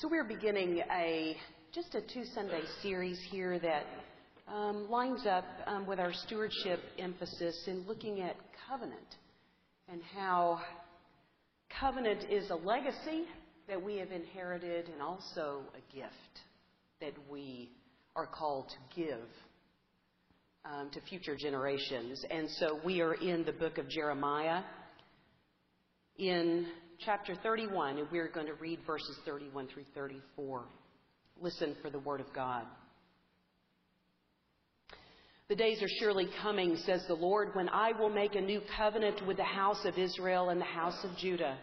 [0.00, 1.38] So we're beginning a
[1.72, 3.84] just a two Sunday series here that
[4.46, 8.36] um, lines up um, with our stewardship emphasis in looking at
[8.68, 9.16] covenant
[9.90, 10.60] and how
[11.80, 13.24] covenant is a legacy
[13.68, 16.12] that we have inherited and also a gift
[17.00, 17.70] that we
[18.14, 19.24] are called to give
[20.66, 22.22] um, to future generations.
[22.30, 24.60] And so we are in the book of Jeremiah
[26.18, 26.66] in
[27.04, 30.64] chapter 31, and we're going to read verses 31 through 34.
[31.40, 32.64] Listen for the word of God.
[35.48, 39.24] The days are surely coming, says the Lord, when I will make a new covenant
[39.26, 41.56] with the house of Israel and the house of Judah.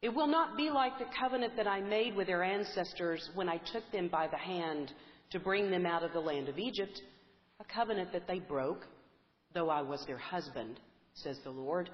[0.00, 3.60] It will not be like the covenant that I made with their ancestors when I
[3.72, 4.92] took them by the hand
[5.32, 7.02] to bring them out of the land of Egypt,
[7.60, 8.86] a covenant that they broke,
[9.52, 10.78] though I was their husband,
[11.14, 11.90] says the Lord.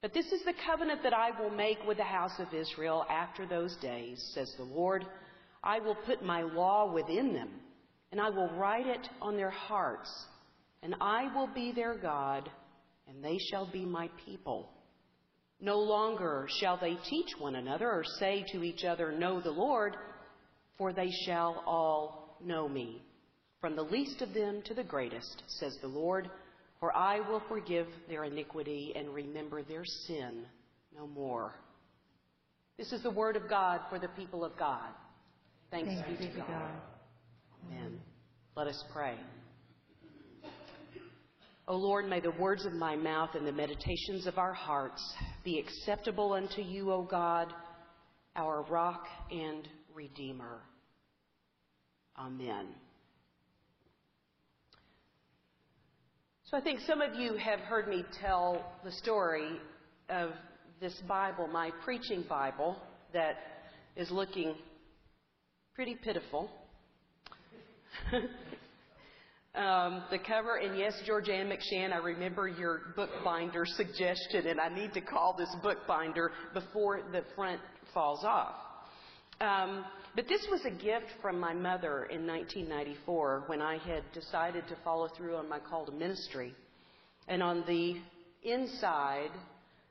[0.00, 3.46] But this is the covenant that I will make with the house of Israel after
[3.46, 5.04] those days, says the Lord.
[5.62, 7.50] I will put my law within them,
[8.12, 10.08] and I will write it on their hearts,
[10.82, 12.48] and I will be their God,
[13.08, 14.70] and they shall be my people.
[15.60, 19.96] No longer shall they teach one another or say to each other, Know the Lord,
[20.76, 23.02] for they shall all know me,
[23.60, 26.30] from the least of them to the greatest, says the Lord.
[26.80, 30.44] For I will forgive their iniquity and remember their sin
[30.96, 31.54] no more.
[32.76, 34.90] This is the word of God for the people of God.
[35.70, 36.46] Thanks, Thanks be to God.
[36.48, 36.70] God.
[37.66, 38.00] Amen.
[38.56, 39.14] Let us pray.
[41.66, 45.02] O Lord, may the words of my mouth and the meditations of our hearts
[45.44, 47.52] be acceptable unto you, O God,
[48.36, 50.62] our rock and redeemer.
[52.18, 52.68] Amen.
[56.50, 59.60] So I think some of you have heard me tell the story
[60.08, 60.30] of
[60.80, 62.74] this Bible, my preaching Bible,
[63.12, 63.36] that
[63.96, 64.54] is looking
[65.74, 66.50] pretty pitiful.
[69.54, 74.92] Um, the cover, and yes, Georgianne McShann, I remember your bookbinder suggestion, and I need
[74.92, 77.60] to call this bookbinder before the front
[77.92, 78.54] falls off.
[79.40, 79.84] Um,
[80.16, 84.76] but this was a gift from my mother in 1994 when I had decided to
[84.82, 86.54] follow through on my call to ministry.
[87.28, 88.00] And on the
[88.42, 89.30] inside,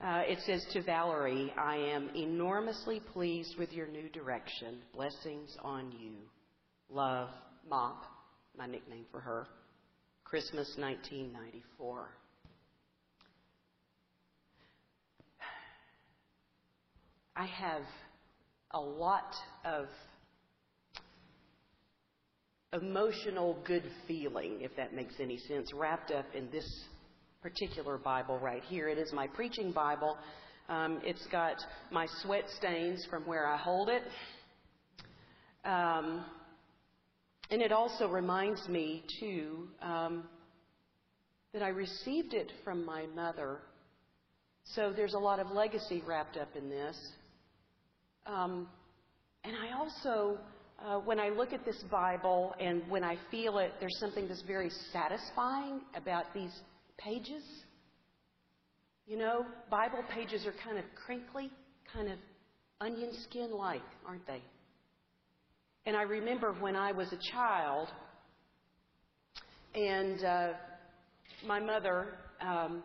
[0.00, 4.78] uh, it says to Valarie, I am enormously pleased with your new direction.
[4.94, 6.14] Blessings on you.
[6.90, 7.28] Love,
[7.68, 8.02] Mop
[8.58, 9.46] my nickname for her.
[10.24, 12.08] Christmas 1994.
[17.36, 17.82] I have
[18.72, 19.34] a lot
[19.64, 19.86] of
[22.72, 26.66] emotional good feeling, if that makes any sense, wrapped up in this
[27.42, 28.88] particular Bible right here.
[28.88, 30.18] It is my preaching Bible.
[30.68, 31.56] Um, it's got
[31.90, 34.02] my sweat stains from where I hold it.
[35.64, 36.24] Um,
[37.50, 40.24] and it also reminds me, too, um,
[41.54, 43.60] that I received it from my mother.
[44.64, 46.96] So there's a lot of legacy wrapped up in this.
[48.28, 48.68] Um,
[49.44, 50.38] and I also,
[50.84, 54.42] uh, when I look at this Bible and when I feel it, there's something that's
[54.42, 56.52] very satisfying about these
[56.98, 57.42] pages.
[59.06, 61.50] You know, Bible pages are kind of crinkly,
[61.92, 62.18] kind of
[62.80, 64.42] onion skin like, aren't they?
[65.86, 67.88] And I remember when I was a child,
[69.74, 70.48] and uh,
[71.46, 72.08] my mother
[72.42, 72.82] um,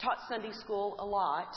[0.00, 1.48] taught Sunday school a lot.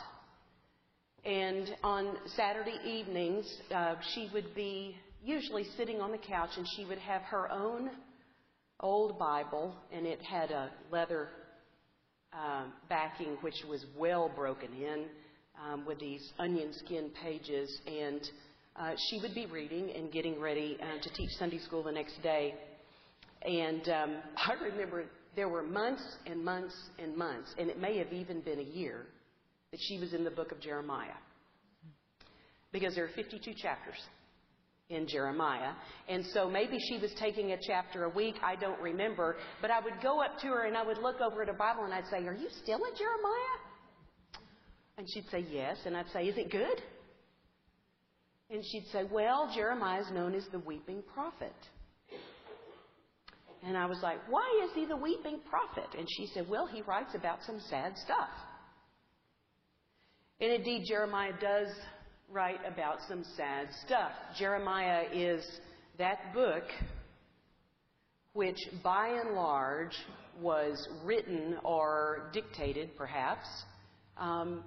[1.26, 6.86] And on Saturday evenings, uh, she would be usually sitting on the couch and she
[6.86, 7.90] would have her own
[8.80, 11.30] old Bible, and it had a leather
[12.34, 15.06] um, backing which was well broken in
[15.66, 17.76] um, with these onion skin pages.
[17.88, 18.22] And
[18.76, 22.22] uh, she would be reading and getting ready uh, to teach Sunday school the next
[22.22, 22.54] day.
[23.42, 25.06] And um, I remember
[25.36, 29.08] there were months and months and months, and it may have even been a year,
[29.72, 31.18] that she was in the book of Jeremiah.
[32.72, 33.98] Because there are 52 chapters
[34.90, 35.74] in Jeremiah.
[36.08, 39.36] And so maybe she was taking a chapter a week, I don't remember.
[39.62, 41.84] But I would go up to her and I would look over at a Bible
[41.84, 43.58] and I'd say, Are you still in Jeremiah?
[44.98, 45.78] And she'd say, Yes.
[45.86, 46.82] And I'd say, Is it good?
[48.50, 51.56] And she'd say, Well, Jeremiah is known as the weeping prophet.
[53.66, 55.98] And I was like, Why is he the weeping prophet?
[55.98, 58.30] And she said, Well, he writes about some sad stuff.
[60.40, 61.70] And indeed, Jeremiah does
[62.30, 64.12] write about some sad stuff.
[64.38, 65.44] Jeremiah is
[65.98, 66.64] that book
[68.34, 69.96] which, by and large,
[70.40, 73.48] was written or dictated, perhaps,
[74.16, 74.64] um,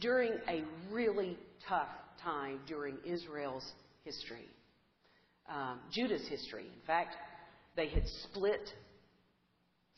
[0.00, 1.38] during a really
[1.68, 1.88] tough
[2.20, 3.64] time during Israel's
[4.04, 4.48] history,
[5.48, 6.64] um, Judah's history.
[6.64, 7.14] In fact,
[7.76, 8.72] they had split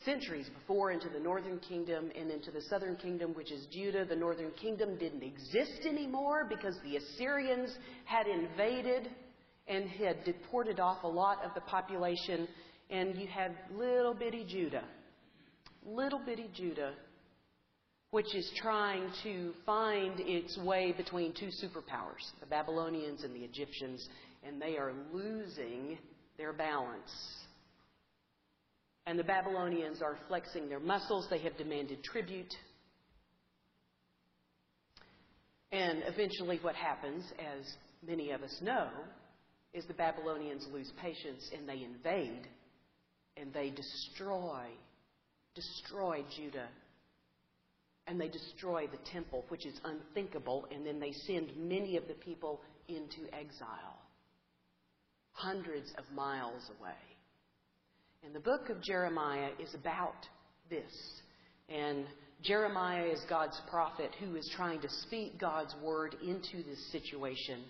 [0.05, 4.05] centuries before into the northern kingdom and into the southern kingdom, which is Judah.
[4.05, 7.71] The northern kingdom didn't exist anymore because the Assyrians
[8.05, 9.09] had invaded
[9.67, 12.47] and had deported off a lot of the population,
[12.89, 14.83] and you had little bitty Judah.
[15.85, 16.93] Little bitty Judah,
[18.11, 24.07] which is trying to find its way between two superpowers, the Babylonians and the Egyptians,
[24.43, 25.97] and they are losing
[26.37, 27.11] their balance.
[29.09, 31.25] And the Babylonians are flexing their muscles.
[31.31, 32.53] They have demanded tribute.
[35.71, 37.65] And eventually, what happens, as
[38.05, 38.87] many of us know,
[39.73, 42.47] is the Babylonians lose patience and they invade
[43.35, 44.65] and they destroy,
[45.55, 46.67] destroy Judah.
[48.05, 52.13] And they destroy the temple, which is unthinkable, and then they send many of the
[52.13, 53.97] people into exile,
[55.31, 57.08] hundreds of miles away.
[58.23, 60.25] And the book of Jeremiah is about
[60.69, 60.91] this.
[61.69, 62.05] And
[62.41, 67.63] Jeremiah is God's prophet who is trying to speak God's word into this situation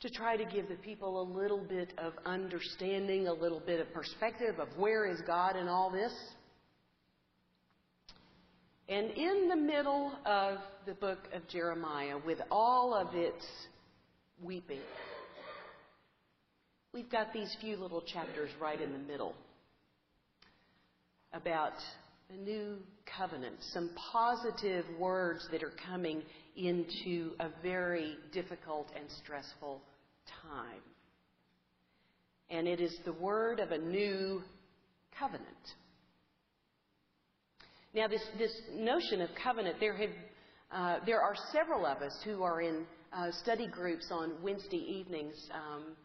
[0.00, 3.92] to try to give the people a little bit of understanding, a little bit of
[3.92, 6.12] perspective of where is God in all this.
[8.88, 13.44] And in the middle of the book of Jeremiah, with all of its
[14.42, 14.80] weeping,
[16.92, 19.34] we've got these few little chapters right in the middle
[21.32, 21.74] about
[22.30, 22.76] a new
[23.18, 26.22] covenant, some positive words that are coming
[26.56, 29.80] into a very difficult and stressful
[30.42, 30.80] time.
[32.50, 34.42] And it is the word of a new
[35.18, 35.46] covenant.
[37.94, 40.10] Now, this, this notion of covenant, there, have,
[40.72, 45.36] uh, there are several of us who are in uh, study groups on Wednesday evenings.
[45.52, 45.96] Um,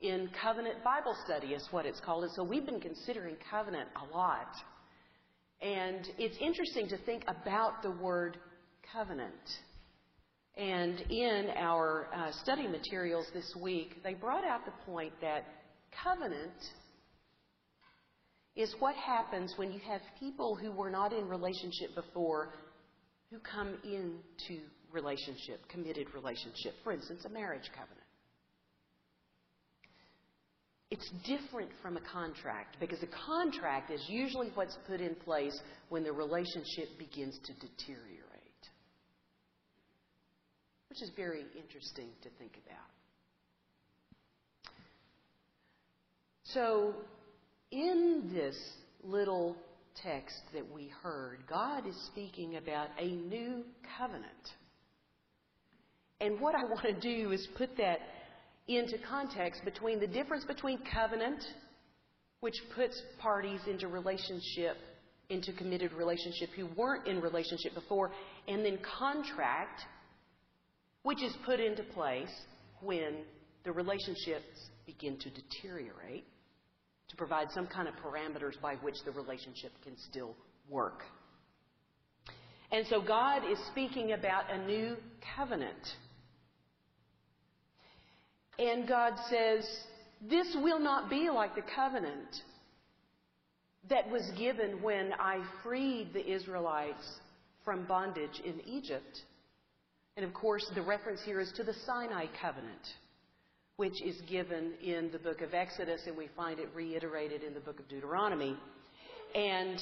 [0.00, 2.24] in covenant Bible study, is what it's called.
[2.24, 4.54] And so we've been considering covenant a lot.
[5.60, 8.38] And it's interesting to think about the word
[8.92, 9.32] covenant.
[10.56, 15.44] And in our uh, study materials this week, they brought out the point that
[16.04, 16.52] covenant
[18.56, 22.50] is what happens when you have people who were not in relationship before
[23.30, 26.74] who come into relationship, committed relationship.
[26.82, 27.97] For instance, a marriage covenant.
[30.90, 35.58] It's different from a contract because a contract is usually what's put in place
[35.90, 38.18] when the relationship begins to deteriorate
[40.98, 42.78] which is very interesting to think about.
[46.44, 46.94] So,
[47.70, 48.56] in this
[49.04, 49.56] little
[50.02, 53.64] text that we heard, God is speaking about a new
[53.98, 54.24] covenant.
[56.20, 57.98] And what I want to do is put that
[58.68, 61.42] into context between the difference between covenant,
[62.40, 64.76] which puts parties into relationship,
[65.30, 68.12] into committed relationship who weren't in relationship before,
[68.46, 69.80] and then contract,
[71.02, 72.32] which is put into place
[72.80, 73.24] when
[73.64, 76.24] the relationships begin to deteriorate
[77.08, 80.34] to provide some kind of parameters by which the relationship can still
[80.68, 81.02] work.
[82.70, 84.96] And so God is speaking about a new
[85.36, 85.86] covenant.
[88.58, 89.68] And God says,
[90.28, 92.42] This will not be like the covenant
[93.88, 97.20] that was given when I freed the Israelites
[97.64, 99.22] from bondage in Egypt.
[100.16, 102.82] And of course, the reference here is to the Sinai covenant,
[103.76, 107.60] which is given in the book of Exodus, and we find it reiterated in the
[107.60, 108.56] book of Deuteronomy.
[109.34, 109.80] And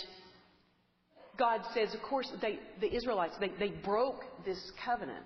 [1.39, 5.25] God says, of course, they, the Israelites, they, they broke this covenant.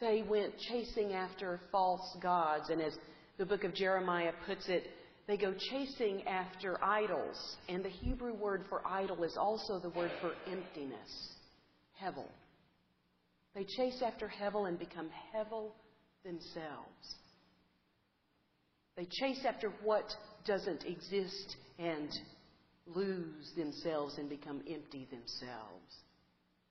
[0.00, 2.96] They went chasing after false gods, and as
[3.38, 4.84] the book of Jeremiah puts it,
[5.26, 7.56] they go chasing after idols.
[7.68, 11.34] And the Hebrew word for idol is also the word for emptiness.
[12.02, 12.28] Hevel.
[13.54, 15.70] They chase after Hevel and become Hevel
[16.24, 17.16] themselves.
[18.96, 20.04] They chase after what
[20.46, 22.10] doesn't exist and
[22.86, 25.96] lose themselves and become empty themselves.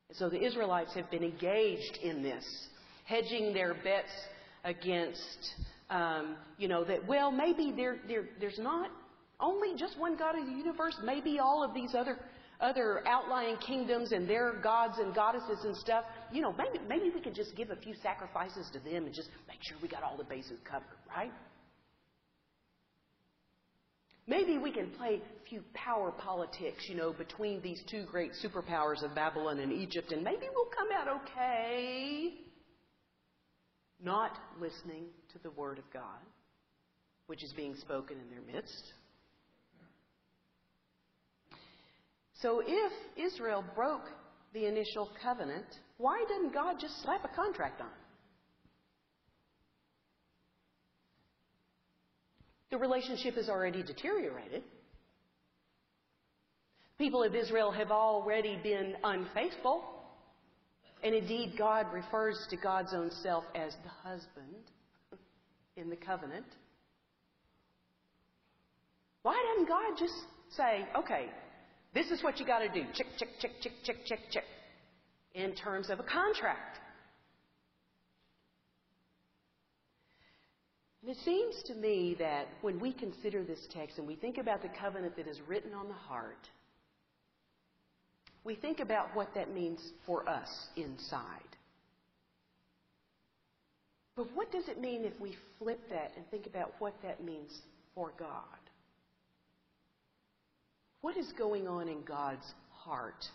[0.09, 2.45] And so the Israelites have been engaged in this,
[3.05, 4.11] hedging their bets
[4.63, 5.53] against,
[5.89, 8.89] um, you know, that, well, maybe there, there, there's not
[9.39, 12.17] only just one God of the universe, maybe all of these other
[12.61, 17.21] other outlying kingdoms and their gods and goddesses and stuff, you know, maybe, maybe we
[17.21, 20.17] could just give a few sacrifices to them and just make sure we got all
[20.17, 20.85] the bases covered,
[21.15, 21.31] right?
[24.27, 29.03] Maybe we can play a few power politics, you know, between these two great superpowers
[29.03, 32.24] of Babylon and Egypt, and maybe we'll come out okay.
[34.15, 35.03] Not listening
[35.33, 36.21] to the Word of God,
[37.27, 38.93] which is being spoken in their midst.
[42.41, 44.07] So if Israel broke
[44.53, 45.65] the initial covenant,
[45.97, 47.93] why didn't God just slap a contract on it?
[52.71, 54.63] The relationship has already deteriorated.
[56.97, 59.83] People of Israel have already been unfaithful.
[61.05, 64.55] And indeed, God refers to God's own self as the husband
[65.77, 66.47] in the covenant.
[69.21, 70.13] Why doesn't God just
[70.57, 71.27] say, okay,
[71.93, 72.81] this is what you got to do.
[72.95, 74.43] Check, check, check, check, check, check, check.
[75.35, 76.79] In terms of a contract.
[81.03, 84.63] And it seems to me that when we consider this text and we think about
[84.63, 86.49] the covenant that is written on the heart,
[88.45, 91.41] we think about what that means for us inside.
[94.15, 97.51] But what does it mean if we flip that and think about what that means
[97.95, 98.29] for God?
[101.01, 103.25] What is going on in God's heart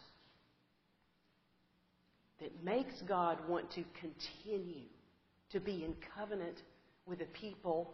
[2.40, 4.86] that makes God want to continue
[5.50, 6.56] to be in covenant
[7.04, 7.92] with a people,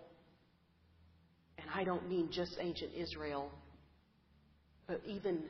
[1.58, 3.50] and I don't mean just ancient Israel,
[4.86, 5.42] but even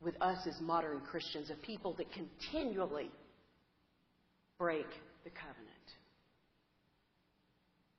[0.00, 3.10] with us as modern Christians, a people that continually
[4.58, 4.86] break
[5.24, 5.68] the covenant.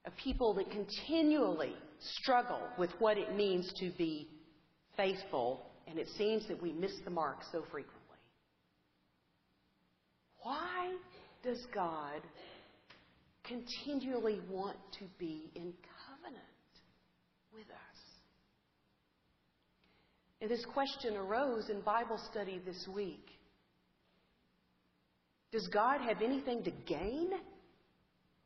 [0.06, 1.74] A people that continually
[2.18, 4.27] struggle with what it means to be
[4.96, 7.96] faithful, and it seems that we miss the mark so frequently.
[10.41, 10.94] Why
[11.44, 12.22] does God
[13.44, 15.74] continually want to be in
[16.08, 16.44] covenant
[17.53, 17.88] with us?
[20.41, 23.25] And this question arose in Bible study this week.
[25.51, 27.31] Does God have anything to gain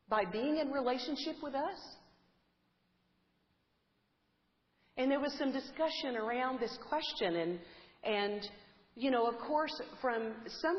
[0.09, 1.77] by being in relationship with us?
[4.97, 7.59] And there was some discussion around this question, and,
[8.03, 8.47] and
[8.95, 10.77] you know, of course, from some,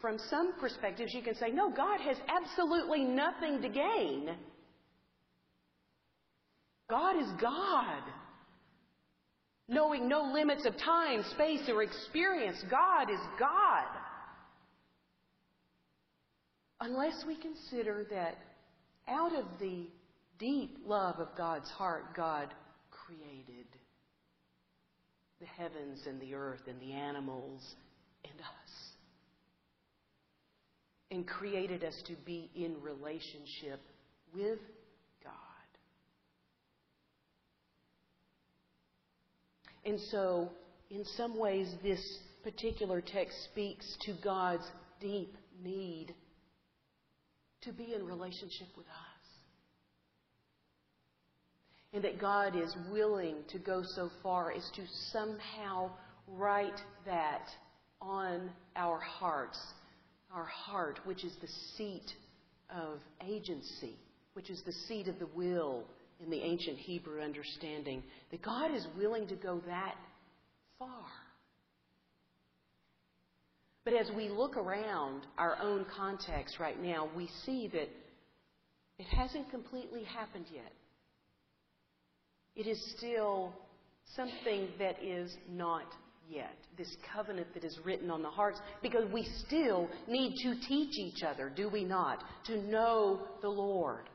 [0.00, 4.30] from some perspectives, you can say, no, God has absolutely nothing to gain.
[6.88, 8.02] God is God.
[9.68, 13.84] Knowing no limits of time, space, or experience, God is God.
[16.80, 18.36] Unless we consider that
[19.08, 19.86] out of the
[20.38, 22.52] deep love of God's heart, God
[22.90, 23.66] created
[25.40, 27.60] the heavens and the earth and the animals
[28.24, 28.72] and us.
[31.10, 33.80] And created us to be in relationship
[34.34, 34.58] with
[35.22, 35.32] God.
[39.86, 40.50] And so,
[40.90, 42.00] in some ways, this
[42.42, 44.64] particular text speaks to God's
[45.00, 46.12] deep need
[47.62, 48.92] to be in relationship with us.
[51.92, 55.92] And that God is willing to go so far as to somehow
[56.26, 57.46] write that
[58.00, 59.58] on our hearts,
[60.34, 62.12] our heart, which is the seat
[62.70, 63.96] of agency,
[64.32, 65.84] which is the seat of the will
[66.22, 69.94] in the ancient Hebrew understanding, that God is willing to go that
[70.78, 71.04] far.
[73.84, 77.88] But as we look around our own context right now, we see that
[78.98, 80.72] it hasn't completely happened yet
[82.56, 83.52] it is still
[84.16, 85.84] something that is not
[86.28, 86.56] yet.
[86.76, 91.22] This covenant that is written on the hearts, because we still need to teach each
[91.22, 92.24] other, do we not?
[92.46, 94.08] To know the Lord.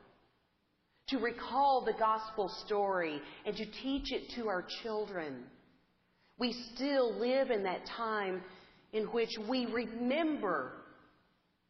[1.12, 5.44] To recall the gospel story and to teach it to our children.
[6.39, 8.41] We still live in that time
[8.94, 10.72] in which we remember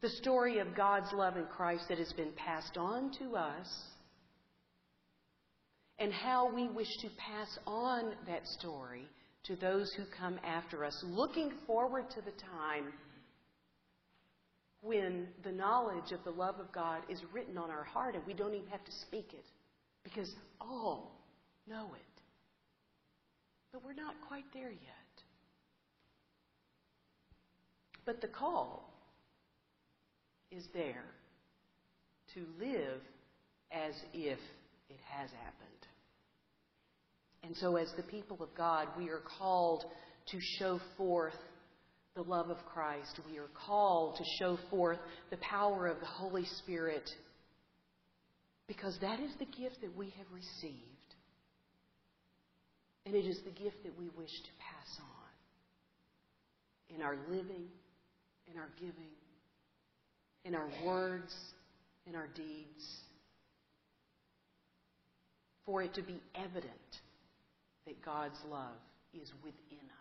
[0.02, 3.68] the story of God's love in Christ that has been passed on to us
[5.98, 9.08] and how we wish to pass on that story
[9.44, 12.94] to those who come after us, looking forward to the time
[14.82, 18.34] when the knowledge of the love of God is written on our heart and we
[18.34, 19.46] don't even have to speak it
[20.04, 21.12] because all
[21.68, 22.22] know it.
[23.72, 24.80] But we're not quite there yet.
[28.06, 28.92] But the call
[30.52, 31.06] is there
[32.34, 33.02] to live
[33.72, 34.40] as if
[34.90, 35.70] it has happened.
[37.44, 39.86] And so, as the people of God, we are called
[40.32, 41.36] to show forth
[42.16, 43.20] the love of Christ.
[43.30, 45.00] We are called to show forth
[45.30, 47.10] the power of the Holy Spirit
[48.68, 50.86] because that is the gift that we have received.
[53.06, 57.68] And it is the gift that we wish to pass on in our living,
[58.52, 59.16] in our giving,
[60.46, 61.34] in our words,
[62.06, 63.02] in our deeds,
[65.66, 66.74] for it to be evident
[67.86, 68.78] that God's love
[69.14, 70.01] is within us.